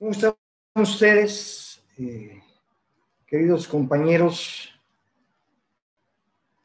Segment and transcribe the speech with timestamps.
[0.00, 0.34] ¿Cómo están
[0.76, 2.42] ustedes, eh,
[3.26, 4.70] queridos compañeros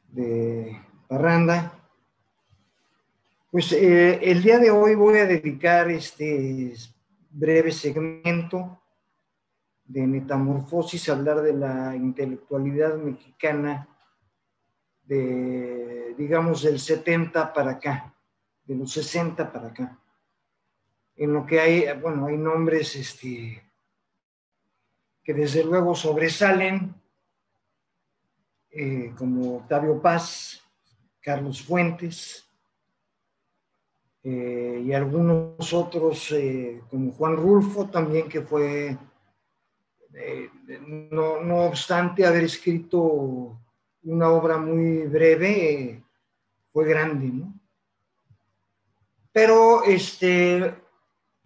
[0.08, 1.78] de Parranda?
[3.50, 6.72] Pues eh, el día de hoy voy a dedicar este
[7.28, 8.80] breve segmento
[9.84, 13.86] de metamorfosis a hablar de la intelectualidad mexicana
[15.04, 18.14] de, digamos, del 70 para acá,
[18.64, 20.00] de los 60 para acá
[21.16, 23.62] en lo que hay, bueno, hay nombres este,
[25.24, 26.94] que desde luego sobresalen,
[28.70, 30.62] eh, como Octavio Paz,
[31.20, 32.46] Carlos Fuentes,
[34.22, 38.98] eh, y algunos otros, eh, como Juan Rulfo, también que fue,
[41.10, 43.58] no, no, obstante haber escrito
[44.02, 46.02] una obra muy breve,
[46.72, 47.54] fue grande, ¿no?
[49.32, 50.74] Pero este,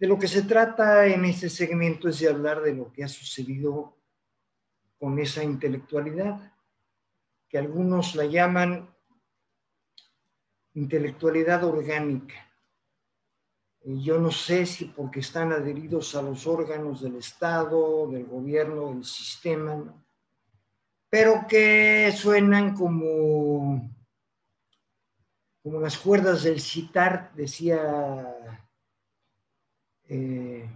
[0.01, 3.07] de lo que se trata en este segmento es de hablar de lo que ha
[3.07, 3.99] sucedido
[4.97, 6.55] con esa intelectualidad,
[7.47, 8.89] que algunos la llaman
[10.73, 12.33] intelectualidad orgánica.
[13.83, 19.05] Yo no sé si porque están adheridos a los órganos del Estado, del gobierno, del
[19.05, 20.03] sistema,
[21.11, 23.87] pero que suenan como,
[25.61, 28.60] como las cuerdas del citar, decía
[30.13, 30.69] eh,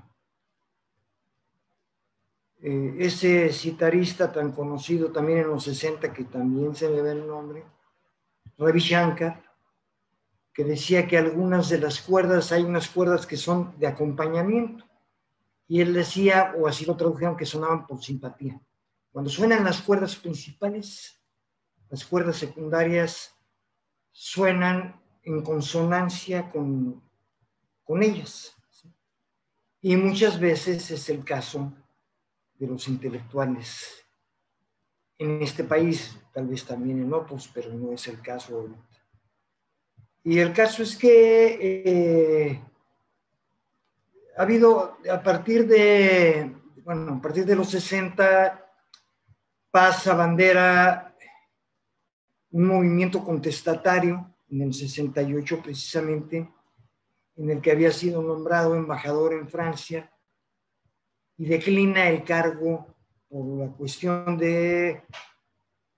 [2.61, 7.27] eh, ese citarista tan conocido también en los 60, que también se me ve el
[7.27, 7.65] nombre,
[8.57, 9.43] Ravi Shankar,
[10.53, 14.85] que decía que algunas de las cuerdas, hay unas cuerdas que son de acompañamiento,
[15.67, 18.61] y él decía, o así lo tradujeron, que sonaban por simpatía.
[19.11, 21.21] Cuando suenan las cuerdas principales,
[21.89, 23.35] las cuerdas secundarias
[24.13, 27.03] suenan en consonancia con,
[27.83, 28.55] con ellas.
[29.87, 31.71] Y muchas veces es el caso
[32.55, 34.03] de los intelectuales
[35.15, 39.05] en este país, tal vez también en otros, pero no es el caso ahorita.
[40.23, 42.61] Y el caso es que eh,
[44.35, 46.51] ha habido, a partir de,
[46.83, 48.67] bueno, a partir de los 60,
[49.69, 51.15] pasa bandera
[52.49, 56.54] un movimiento contestatario, en el 68 precisamente,
[57.37, 60.11] en el que había sido nombrado embajador en Francia
[61.37, 62.87] y declina el cargo
[63.27, 65.03] por la cuestión de,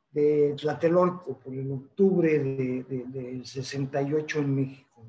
[0.10, 5.06] de Tlatelolco, por el octubre del de, 68 en México,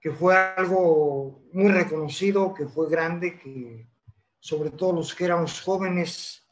[0.00, 3.86] que fue algo muy reconocido, que fue grande, que
[4.40, 6.44] sobre todo los que éramos jóvenes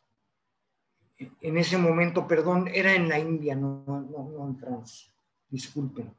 [1.40, 5.12] en ese momento, perdón, era en la India, no, no, en Francia,
[5.48, 6.14] disculpen.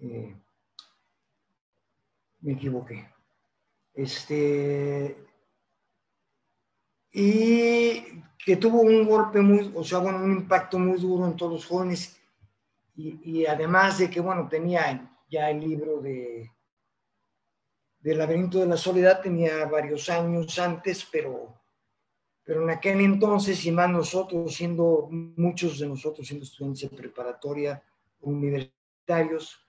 [0.00, 0.36] Eh,
[2.46, 3.12] me equivoqué.
[3.92, 5.16] Este,
[7.12, 11.52] y que tuvo un golpe muy, o sea, bueno, un impacto muy duro en todos
[11.52, 12.16] los jóvenes.
[12.94, 16.50] Y, además de que, bueno, tenía ya el libro de
[18.00, 21.60] del laberinto de la soledad, tenía varios años antes, pero,
[22.44, 27.82] pero en aquel entonces, y más nosotros, siendo muchos de nosotros siendo estudiantes de preparatoria,
[28.20, 29.65] universitarios,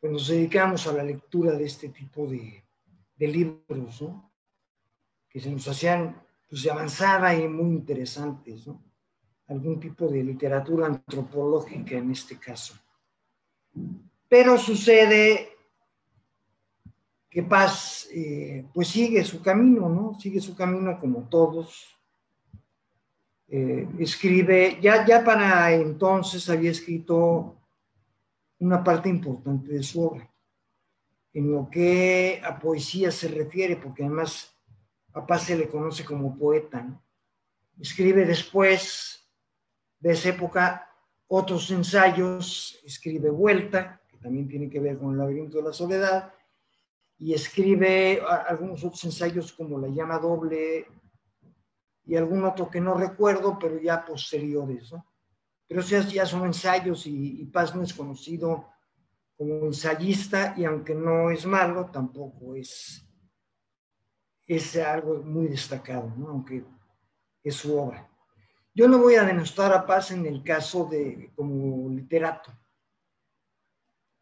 [0.00, 2.64] pues nos dedicamos a la lectura de este tipo de,
[3.18, 4.32] libros, ¿no?
[5.28, 8.82] Que se nos hacían pues, de avanzada y muy interesantes, ¿no?
[9.48, 12.74] Algún tipo de literatura antropológica en este caso.
[14.28, 15.48] Pero sucede
[17.30, 20.18] que Paz, eh, pues sigue su camino, ¿no?
[20.20, 21.98] Sigue su camino como todos.
[23.48, 27.57] Eh, escribe, ya, ya para entonces había escrito
[28.60, 30.30] una parte importante de su obra.
[31.32, 34.56] En lo que a poesía se refiere, porque además
[35.12, 37.00] a Paz se le conoce como poeta.
[37.78, 39.28] Escribe después
[40.00, 40.90] de esa época
[41.28, 46.32] otros ensayos, escribe Vuelta, que también tiene que ver con el laberinto de la soledad,
[47.18, 50.86] y escribe algunos otros ensayos como La llama doble
[52.06, 55.04] y algún otro que no recuerdo, pero ya posteriores, ¿no?
[55.68, 58.70] Pero ya son ensayos y, Paz no es conocido
[59.36, 63.06] como ensayista y aunque no es malo, tampoco es,
[64.46, 66.28] es algo muy destacado, ¿no?
[66.28, 66.64] aunque
[67.44, 68.10] es su obra.
[68.74, 72.50] Yo no voy a denostar a Paz en el caso de como literato,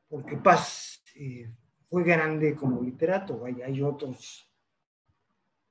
[0.09, 1.49] porque Paz eh,
[1.89, 4.51] fue grande como literato, hay, hay otros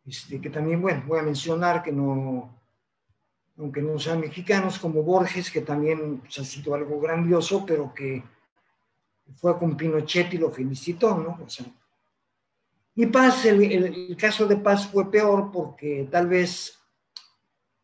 [0.06, 2.55] este, que también, bueno, voy a mencionar que no,
[3.58, 8.24] aunque no sean mexicanos, como Borges, que también pues, ha sido algo grandioso, pero que
[9.36, 11.40] fue con Pinochet y lo felicitó, ¿no?
[11.44, 11.66] O sea,
[12.96, 16.78] Y Paz, el, caso de Paz fue peor porque tal vez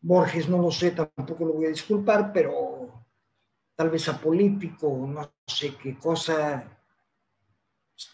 [0.00, 3.04] Borges, no lo sé, tampoco lo voy a disculpar, pero
[3.74, 6.64] tal vez a político, no sé qué cosa,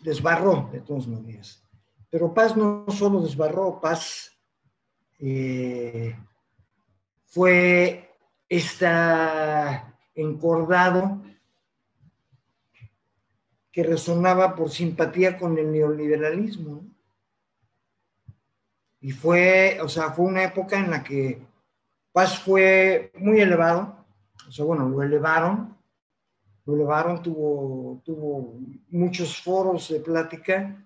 [0.00, 1.62] desbarró de todas maneras.
[2.10, 4.32] Pero Paz no solo desbarró, Paz
[5.18, 6.16] eh,
[7.28, 8.10] fue
[8.48, 11.22] está encordado
[13.70, 16.84] que resonaba por simpatía con el neoliberalismo.
[19.00, 21.46] Y fue, o sea, fue una época en la que
[22.10, 24.04] Paz fue muy elevado,
[24.48, 25.76] o sea, bueno, lo elevaron,
[26.64, 28.58] lo elevaron, tuvo, tuvo
[28.88, 30.84] muchos foros de plática,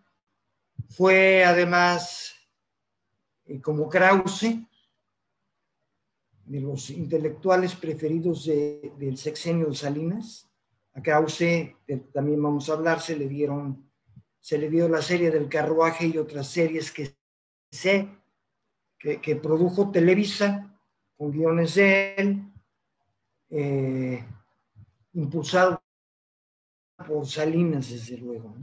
[0.90, 2.34] fue además
[3.46, 4.58] eh, como Krause,
[6.52, 10.50] de los intelectuales preferidos del sexenio de Salinas,
[10.92, 11.74] a Krause,
[12.12, 13.90] también vamos a hablar, se le dieron,
[14.38, 17.16] se le dio la serie del carruaje y otras series que
[17.70, 18.06] sé
[18.98, 20.78] que, produjo Televisa
[21.16, 22.52] con guiones de él,
[23.48, 24.22] eh,
[25.14, 25.82] impulsado
[27.08, 28.54] por Salinas, desde luego.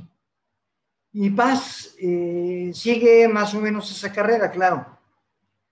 [1.12, 4.86] Y Paz eh, sigue más o menos esa carrera, claro.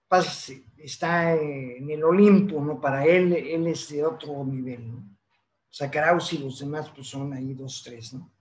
[0.07, 2.79] Paz está en el Olimpo, ¿no?
[2.79, 5.17] Para él, él es de otro nivel, ¿no?
[5.69, 8.31] Sacaraus y los demás pues son ahí dos, tres, ¿no?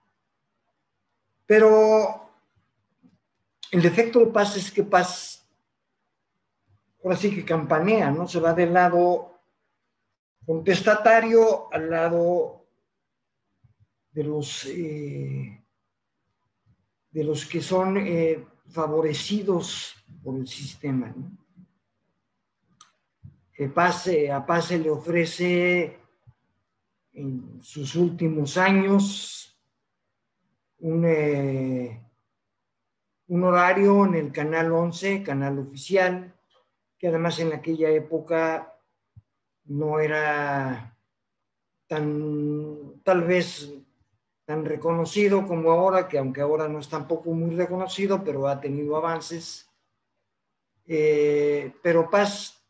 [1.45, 2.31] Pero
[3.71, 5.47] el defecto de Paz es que Paz,
[7.03, 8.27] ahora sí que campanea, ¿no?
[8.27, 9.41] Se va del lado
[10.45, 12.65] contestatario al lado
[14.13, 15.63] de los, eh,
[17.11, 21.46] de los que son eh, favorecidos por el sistema, ¿no?
[23.75, 25.99] Paz, a Paz se le ofrece
[27.15, 29.59] en sus últimos años
[30.81, 32.07] un, eh,
[33.29, 36.35] un horario en el canal 11, canal oficial,
[36.99, 38.79] que además en aquella época
[39.65, 40.95] no era
[41.87, 43.73] tan, tal vez
[44.45, 48.97] tan reconocido como ahora, que aunque ahora no es tampoco muy reconocido, pero ha tenido
[48.97, 49.69] avances.
[50.87, 52.66] Eh, pero Paz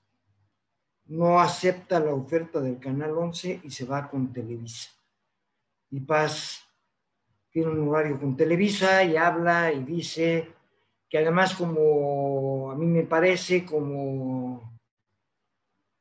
[1.08, 4.90] no acepta la oferta del Canal 11 y se va con Televisa.
[5.90, 6.66] Y Paz
[7.50, 10.52] tiene un horario con Televisa y habla y dice
[11.08, 14.78] que además como a mí me parece como,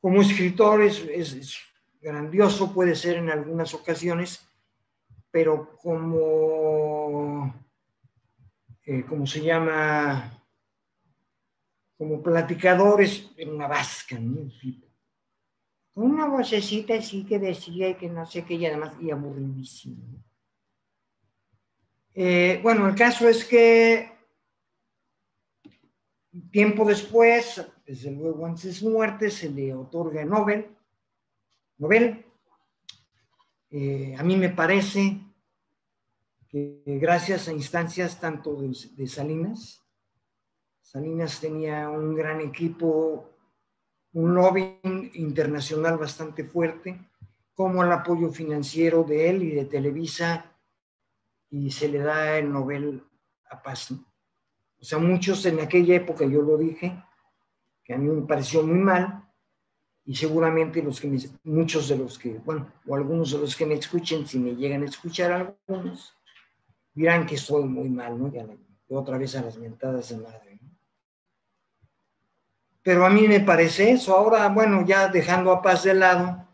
[0.01, 1.59] como escritor es,
[2.01, 4.47] grandioso, puede ser en algunas ocasiones,
[5.31, 7.53] pero como,
[8.83, 10.43] eh, como se llama,
[11.97, 14.51] como platicador es una vasca, ¿no?
[15.95, 19.97] Una vocecita así que decía y que no sé qué, y además, y aburridísimo.
[22.13, 24.11] Eh, bueno, el caso es que
[26.51, 30.67] tiempo después, desde luego antes de su muerte, se le otorga el Nobel.
[31.77, 32.25] Nobel.
[33.71, 35.19] Eh, a mí me parece
[36.47, 39.85] que gracias a instancias tanto de Salinas,
[40.85, 43.34] Salinas tenía un gran equipo
[44.15, 44.79] un lobby
[45.15, 46.97] internacional bastante fuerte,
[47.53, 50.53] como el apoyo financiero de él y de Televisa,
[51.49, 53.03] y se le da el Nobel
[53.49, 53.91] a Paz.
[53.91, 57.03] O sea, muchos en aquella época, yo lo dije,
[57.83, 59.21] que a mí me pareció muy mal,
[60.05, 61.11] y seguramente los que
[61.43, 64.83] muchos de los que, bueno, o algunos de los que me escuchen, si me llegan
[64.83, 66.15] a escuchar algunos,
[66.93, 68.31] dirán que estoy muy mal, ¿no?
[68.31, 68.47] Ya
[68.87, 70.55] otra vez a las mentadas de madre
[72.85, 74.15] pero a mí me parece eso.
[74.15, 76.47] Ahora, bueno, ya dejando a paz de lado,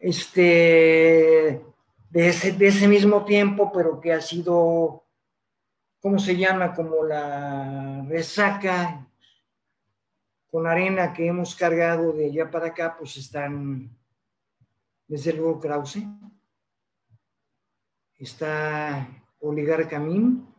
[0.00, 1.64] este,
[2.10, 5.04] de ese, de ese mismo tiempo, pero que ha sido,
[6.00, 6.74] ¿cómo se llama?
[6.74, 9.06] Como la resaca
[10.50, 13.96] con arena que hemos cargado de allá para acá, pues están,
[15.06, 16.02] desde luego, Krause,
[18.18, 19.06] está
[19.38, 20.52] Oligar Camín,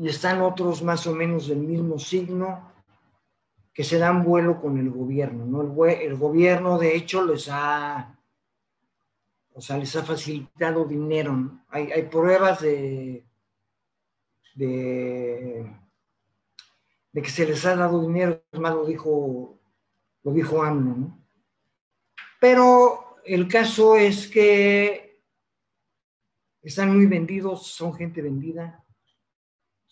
[0.00, 2.72] y están otros más o menos del mismo signo
[3.74, 5.60] que se dan vuelo con el gobierno, ¿no?
[5.84, 8.18] El, gobierno, de hecho, les ha,
[9.52, 11.60] o sea, les ha facilitado dinero.
[11.68, 13.26] Hay, hay, pruebas de,
[14.54, 15.70] de,
[17.12, 19.58] que se les ha dado dinero, más lo dijo,
[20.22, 21.14] lo dijo AMLO.
[22.40, 25.22] Pero el caso es que
[26.62, 28.79] están muy vendidos, son gente vendida,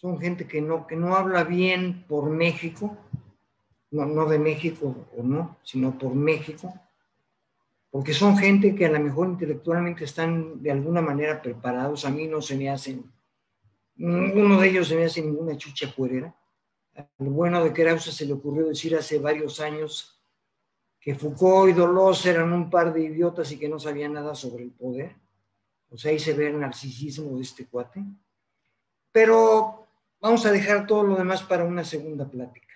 [0.01, 2.97] son gente que no, que no habla bien por México,
[3.91, 6.73] no, no de México o no, sino por México,
[7.91, 12.27] porque son gente que a lo mejor intelectualmente están de alguna manera preparados, a mí
[12.27, 13.05] no se me hacen
[13.99, 16.33] Ninguno de ellos se me hace ninguna chucha puerera.
[17.19, 20.21] Lo bueno de Krause se le ocurrió decir hace varios años
[21.01, 24.63] que Foucault y Dolores eran un par de idiotas y que no sabían nada sobre
[24.63, 25.17] el poder.
[25.91, 28.05] O sea, ahí se ve el narcisismo de este cuate.
[29.11, 29.88] Pero
[30.21, 32.67] vamos a dejar todo lo demás para una segunda plática.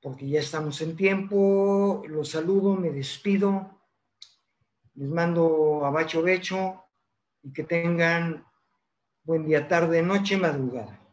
[0.00, 2.02] Porque ya estamos en tiempo.
[2.06, 3.80] Los saludo, me despido.
[4.94, 6.84] Les mando a Bacho Becho
[7.42, 8.44] y que tengan
[9.22, 11.03] buen día, tarde, noche, madrugada.